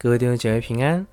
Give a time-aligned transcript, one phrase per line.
[0.00, 1.04] 各位弟兄姐妹平安，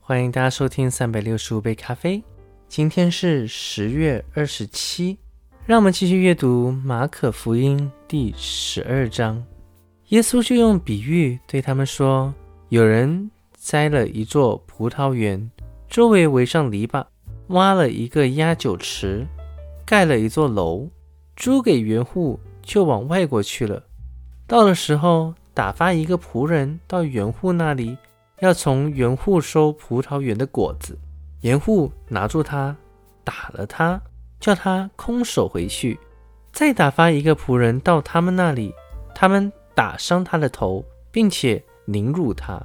[0.00, 2.20] 欢迎大家收听三百六十五杯咖啡。
[2.68, 5.16] 今天是十月二十七，
[5.64, 9.40] 让我们继续阅读马可福音第十二章。
[10.08, 12.34] 耶稣就用比喻对他们说
[12.70, 15.48] ：“有人栽了一座葡萄园，
[15.88, 17.06] 周围围上篱笆，
[17.50, 19.24] 挖了一个压酒池，
[19.86, 20.88] 盖了一座楼，
[21.36, 23.84] 租给园户，就往外国去了。
[24.48, 27.96] 到了时候，打发一个仆人到园户那里，
[28.44, 30.96] 要从园户收葡萄园的果子。
[31.40, 32.76] 园户拿住他，
[33.24, 34.00] 打了他，
[34.38, 35.98] 叫他空手回去。
[36.52, 38.72] 再打发一个仆人到他们那里，
[39.14, 42.64] 他们。”打伤他的头，并且凌辱他，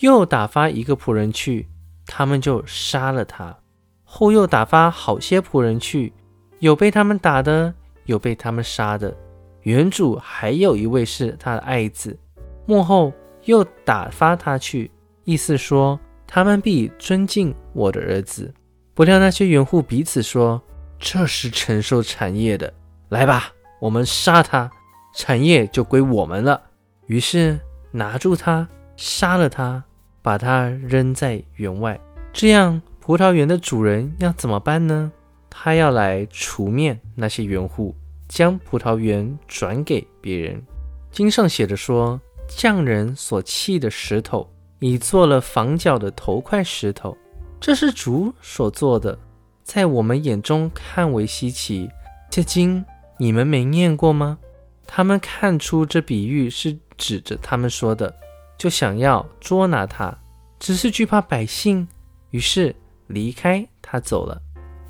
[0.00, 1.66] 又打发一个仆人去，
[2.04, 3.56] 他们就杀了他。
[4.04, 6.12] 后又打发好些仆人去，
[6.58, 7.72] 有被他们打的，
[8.04, 9.16] 有被他们杀的。
[9.62, 12.18] 原主还有一位是他的爱子，
[12.66, 13.10] 幕后
[13.44, 14.90] 又打发他去，
[15.24, 18.52] 意思说他们必尊敬我的儿子。
[18.94, 20.62] 不料那些园户彼此说
[20.98, 22.72] ：“这是承受产业的，
[23.08, 24.70] 来吧，我们杀他。”
[25.14, 26.60] 产业就归我们了。
[27.06, 29.84] 于是拿住他，杀了他，
[30.22, 32.00] 把他扔在园外。
[32.32, 35.12] 这样，葡萄园的主人要怎么办呢？
[35.50, 37.94] 他要来除灭那些园户，
[38.26, 40.62] 将葡萄园转给别人。
[41.10, 44.48] 经上写着说：“匠人所弃的石头，
[44.82, 47.16] 已做了房角的头块石头。
[47.60, 49.16] 这是主所做的，
[49.62, 51.88] 在我们眼中看为稀奇。
[52.28, 52.84] 这经
[53.16, 54.38] 你们没念过吗？”
[54.84, 58.12] 他们看出这比喻是指着他们说的，
[58.58, 60.14] 就想要捉拿他，
[60.58, 61.86] 只是惧怕百姓，
[62.30, 62.74] 于是
[63.06, 64.42] 离开他走了。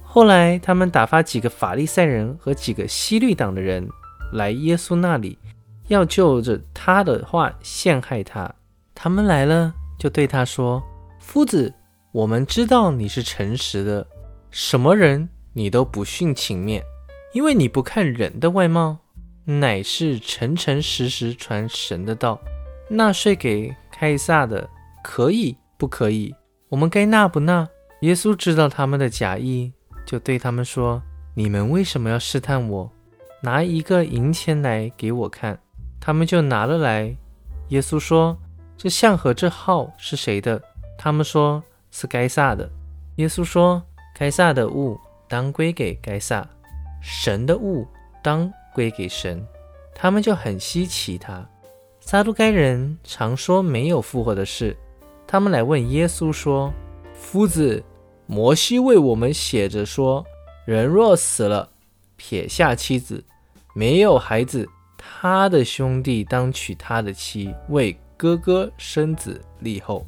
[0.02, 3.86] 后来他们打发几个法利赛人和几个西律党的人
[4.32, 5.38] 来耶稣那里，
[5.88, 8.52] 要就着他的话陷害他。
[8.94, 10.82] 他们来了，就对他说
[11.20, 11.72] ：“夫子，
[12.10, 14.04] 我们知道你是诚实的，
[14.50, 16.82] 什么人你都不徇情面，
[17.32, 18.98] 因为你不看人的外貌。”
[19.46, 22.40] 乃是诚诚实实传神的道，
[22.88, 24.68] 纳税给凯撒的
[25.04, 26.34] 可以不可以？
[26.68, 27.68] 我们该纳不纳？
[28.00, 29.72] 耶稣知道他们的假意，
[30.04, 31.00] 就对他们说
[31.32, 32.90] ：“你们为什么要试探我？
[33.40, 35.56] 拿一个银钱来给我看。”
[36.00, 37.16] 他们就拿了来。
[37.68, 38.36] 耶稣说
[38.82, 40.60] ：“这象和这号是谁的？”
[40.98, 41.62] 他们说
[41.92, 42.68] 是该撒的。
[43.16, 43.80] 耶稣说
[44.18, 44.98] ：“该撒的物
[45.28, 46.44] 当归给该撒，
[47.00, 47.86] 神的物
[48.22, 49.46] 当。”归给神，
[49.94, 51.46] 他们就很稀奇他。
[52.00, 54.74] 撒都该人常说没有复活的事，
[55.26, 56.72] 他们来问耶稣说
[57.12, 57.84] ：“夫子，
[58.24, 60.24] 摩西为我们写着说，
[60.64, 61.68] 人若死了，
[62.16, 63.22] 撇下妻子，
[63.74, 64.66] 没有孩子，
[64.96, 70.06] 他的兄弟当娶他的妻，为哥哥生子立后。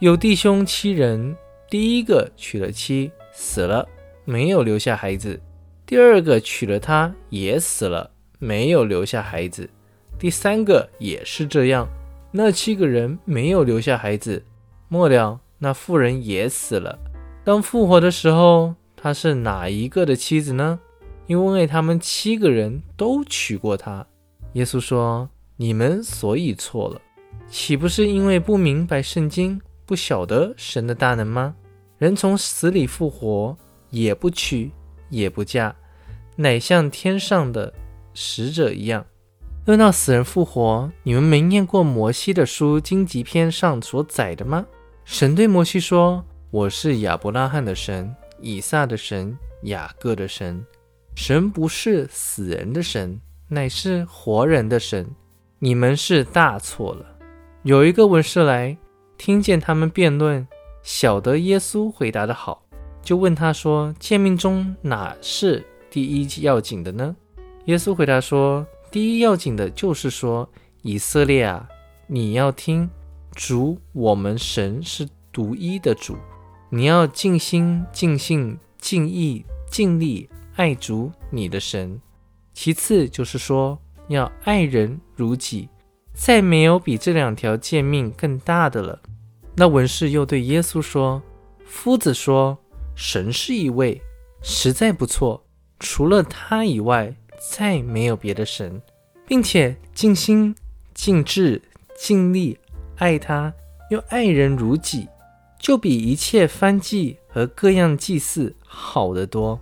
[0.00, 1.36] 有弟兄七人，
[1.70, 3.88] 第一个娶了妻，死了，
[4.24, 5.40] 没有留下孩子。”
[5.86, 8.10] 第二个娶了她也死了，
[8.40, 9.70] 没有留下孩子。
[10.18, 11.86] 第三个也是这样，
[12.32, 14.42] 那七个人没有留下孩子。
[14.88, 16.98] 末了，那妇人也死了。
[17.44, 20.80] 当复活的时候，她是哪一个的妻子呢？
[21.28, 24.04] 因为他们七个人都娶过她。
[24.54, 27.00] 耶稣说：“你们所以错了，
[27.48, 31.54] 岂不是因为不明白圣经，不晓得神的大能吗？
[31.98, 33.56] 人从死里复活，
[33.90, 34.70] 也不娶。”
[35.10, 35.72] 也不嫁，
[36.34, 37.72] 乃像天上的
[38.14, 39.04] 使者一样。
[39.66, 44.66] 论到死人复活，你们没念过摩西的书荆棘篇上所载的吗？
[45.04, 50.64] 神对摩西说：“我是亚伯拉罕的神，以撒的神，雅各的神。
[51.14, 55.08] 神不是死人的神，乃是活人的神。
[55.60, 57.06] 你们是大错了。”
[57.64, 58.76] 有一个文士来，
[59.16, 60.46] 听见他们辩论，
[60.82, 62.62] 晓得耶稣回答的好。
[63.00, 67.16] 就问他说：“诫命中哪是第一要紧的呢？”
[67.64, 70.46] 耶稣回答说：“第一要紧的就是说，
[70.82, 71.66] 以色列啊，
[72.06, 72.86] 你要听
[73.32, 76.18] 主，我们神是独一的主，
[76.68, 81.98] 你要尽心、尽性、尽意、尽力爱主你的神。
[82.52, 83.78] 其次就是说，
[84.08, 85.70] 要爱人如己，
[86.14, 89.02] 再没有比这两条诫命更大的了。”
[89.56, 91.22] 那文士又对耶稣说
[91.66, 92.56] ：“夫子说。”
[92.96, 94.00] 神是一位，
[94.40, 95.44] 实在不错。
[95.80, 97.12] 除了他以外，
[97.50, 98.80] 再没有别的神，
[99.26, 100.54] 并且尽心、
[100.94, 101.60] 尽智、
[101.98, 102.56] 尽力
[102.98, 103.52] 爱他，
[103.90, 105.08] 又爱人如己，
[105.58, 109.58] 就比一切翻祭和各样祭祀好得多。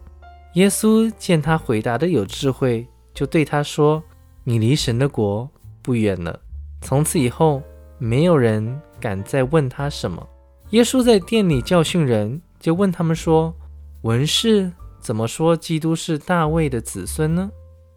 [0.52, 4.02] 耶稣见他回答的有智慧，就对他说
[4.44, 5.50] ：“你离神的国
[5.82, 6.38] 不远了。
[6.80, 7.62] 从此以后，
[7.98, 10.26] 没有人敢再问他什么。
[10.70, 13.54] 耶稣在店里教训人，就问他们说
[14.02, 17.50] ：“文士怎么说基督是大卫的子孙呢？”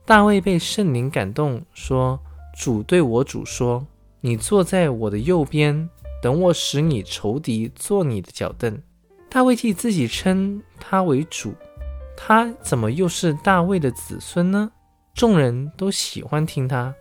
[0.06, 2.20] 大卫被圣灵感动，说
[2.60, 3.86] ：“主对我主说，
[4.22, 5.90] 你坐在我的右边，
[6.22, 8.78] 等我使你仇敌坐你的脚凳。”
[9.30, 11.54] 大卫替自己称他为主，
[12.16, 14.72] 他怎么又是大卫的子孙呢？
[15.14, 16.94] 众人都喜欢听他。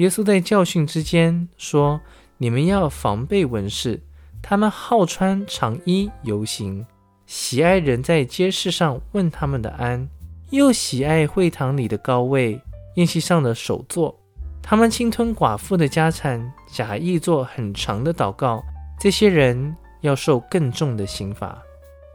[0.00, 2.00] 耶稣在教训之间说
[2.38, 4.00] ：“你们要防备文士，
[4.40, 6.86] 他们好穿长衣游行，
[7.26, 10.08] 喜爱人在街市上问他们的安。”
[10.48, 12.58] 又喜爱会堂里的高位，
[12.94, 14.18] 宴席上的首座。
[14.62, 18.64] 他们侵吞寡妇的家产，假意做很长的祷告。
[18.98, 21.62] 这些人要受更重的刑罚。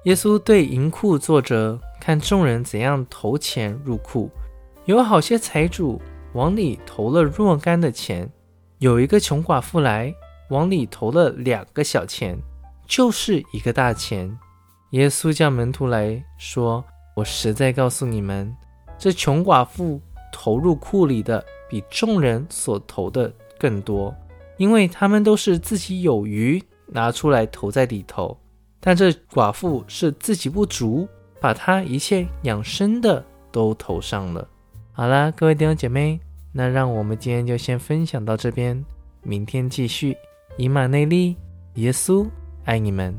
[0.06, 4.32] 耶稣对银库坐着，看众人怎样投钱入库。
[4.86, 6.02] 有好些财主
[6.36, 8.30] 往里投了若干的钱，
[8.80, 10.14] 有一个穷寡妇来
[10.50, 12.38] 往里投了两个小钱，
[12.86, 14.38] 就是一个大钱。
[14.92, 16.84] 耶稣叫门徒来说。
[17.16, 18.54] 我实在告诉你们，
[18.98, 20.02] 这穷寡妇
[20.34, 24.14] 投入库里的比众人所投的更多，
[24.58, 28.38] 因为他们都是自己有余拿出来投在里头，
[28.82, 31.08] 但这寡妇是自己不足，
[31.40, 34.46] 把她一切养生的都投上了。
[34.92, 36.20] 好啦，各位弟兄姐妹，
[36.58, 38.82] 那让我们今天就先分享到这边，
[39.24, 40.16] 明天继续。
[40.56, 41.36] 以马内利，
[41.74, 42.26] 耶稣
[42.64, 43.14] 爱你们。